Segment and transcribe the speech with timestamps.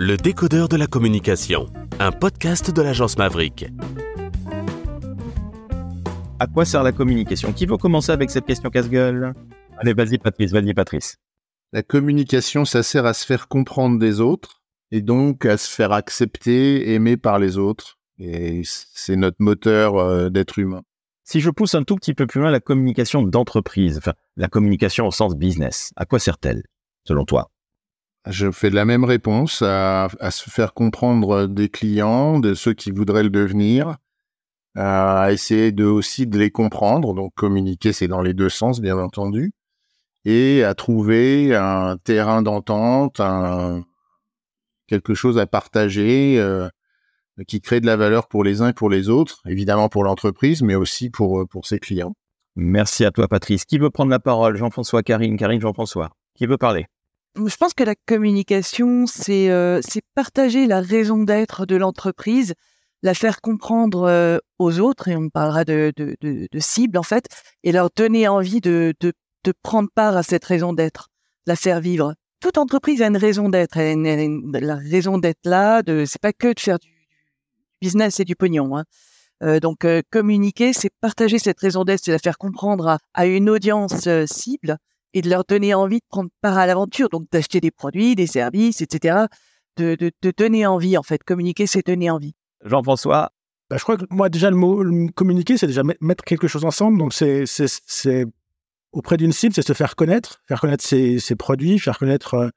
[0.00, 1.66] Le décodeur de la communication,
[1.98, 3.66] un podcast de l'agence Maverick.
[6.38, 7.52] À quoi sert la communication?
[7.52, 9.34] Qui veut commencer avec cette question casse-gueule?
[9.76, 11.16] Allez, vas-y Patrice, vas-y Patrice.
[11.72, 14.62] La communication, ça sert à se faire comprendre des autres
[14.92, 17.98] et donc à se faire accepter, aimer par les autres.
[18.20, 20.82] Et c'est notre moteur euh, d'être humain.
[21.24, 25.08] Si je pousse un tout petit peu plus loin la communication d'entreprise, enfin la communication
[25.08, 26.62] au sens business, à quoi sert-elle,
[27.02, 27.50] selon toi?
[28.26, 32.90] Je fais de la même réponse à, se faire comprendre des clients, de ceux qui
[32.90, 33.96] voudraient le devenir,
[34.76, 37.14] à essayer de aussi de les comprendre.
[37.14, 39.52] Donc communiquer, c'est dans les deux sens, bien entendu,
[40.24, 43.20] et à trouver un terrain d'entente,
[44.86, 46.68] quelque chose à partager euh,
[47.46, 50.62] qui crée de la valeur pour les uns et pour les autres, évidemment pour l'entreprise,
[50.62, 52.14] mais aussi pour pour ses clients.
[52.56, 53.64] Merci à toi, Patrice.
[53.64, 54.56] Qui veut prendre la parole?
[54.56, 56.10] Jean-François, Karine, Karine, Jean-François.
[56.34, 56.86] Qui veut parler?
[57.46, 59.80] Je pense que la communication, c'est euh,
[60.14, 62.54] partager la raison d'être de l'entreprise,
[63.02, 67.26] la faire comprendre euh, aux autres, et on parlera de, de, en fait,
[67.62, 68.94] et leur donner envie de,
[69.62, 71.08] prendre part à cette raison d'être,
[71.46, 72.14] la faire vivre.
[72.40, 76.78] Toute entreprise a une raison d'être, la raison d'être là, c'est pas que de faire
[76.78, 76.92] du
[77.80, 78.76] business et du pognon.
[78.76, 78.84] Hein.
[79.42, 84.08] Euh, donc communiquer, c'est partager cette raison d'être, c'est la faire comprendre à, une audience
[84.26, 84.78] cible
[85.14, 88.26] et de leur donner envie de prendre part à l'aventure, donc d'acheter des produits, des
[88.26, 89.26] services, etc.
[89.76, 91.22] De, de, de, donner envie, en fait.
[91.22, 92.34] Communiquer, c'est donner envie.
[92.64, 93.30] Jean-François?
[93.70, 94.82] Bah, Je crois que moi, déjà, le mot
[95.14, 96.98] communiquer, c'est déjà mettre quelque chose ensemble.
[96.98, 98.24] Donc, c'est
[98.92, 102.48] auprès d'une cible, c'est se faire connaître, faire connaître ses, ses produits, faire connaître euh,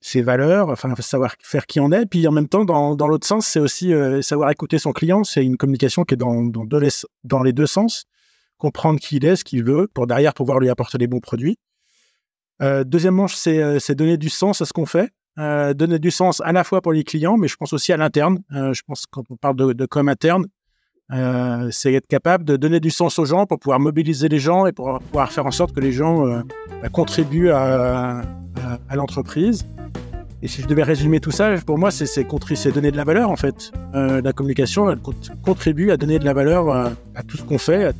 [0.00, 2.06] ses valeurs, enfin, savoir faire qui on est.
[2.06, 5.24] Puis, en même temps, dans, dans l'autre sens, c'est aussi euh, savoir écouter son client.
[5.24, 6.86] C'est une communication qui est dans, dans, deux,
[7.24, 8.04] dans les deux sens.
[8.58, 11.58] Comprendre qui il est, ce qu'il veut, pour derrière pouvoir lui apporter des bons produits.
[12.62, 15.10] Euh, deuxièmement, euh, c'est donner du sens à ce qu'on fait.
[15.38, 17.96] Euh, donner du sens à la fois pour les clients, mais je pense aussi à
[17.96, 18.40] l'interne.
[18.52, 20.46] Euh, je pense quand on parle de, de com interne,
[21.70, 24.72] c'est être capable de donner du sens aux gens pour pouvoir mobiliser les gens et
[24.72, 28.24] pour pouvoir faire en sorte que les gens bah, contribuent à,
[28.94, 29.66] l'entreprise.
[30.42, 33.36] Et si je devais résumer tout ça, pour moi, c'est donner de la valeur en
[33.36, 33.72] fait.
[33.94, 34.98] la communication elle
[35.42, 37.94] contribue à donner de la valeur à tout ce qu'on fait,